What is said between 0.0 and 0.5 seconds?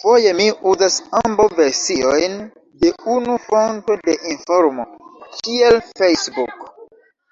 Foje mi